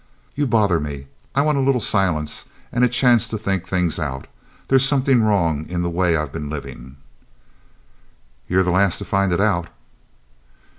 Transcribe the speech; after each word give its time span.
"You 0.33 0.47
bother 0.47 0.79
me. 0.79 1.05
I 1.35 1.43
want 1.43 1.59
a 1.59 1.61
little 1.61 1.79
silence 1.79 2.45
and 2.71 2.83
a 2.83 2.87
chance 2.89 3.27
to 3.27 3.37
think 3.37 3.67
things 3.67 3.99
out. 3.99 4.25
There's 4.67 4.83
something 4.83 5.21
wrong 5.21 5.67
in 5.69 5.83
the 5.83 5.91
way 5.91 6.15
I've 6.17 6.31
been 6.31 6.49
living." 6.49 6.97
"You're 8.47 8.63
the 8.63 8.71
last 8.71 8.97
to 8.97 9.05
find 9.05 9.31
it 9.31 9.39
out." 9.39 9.67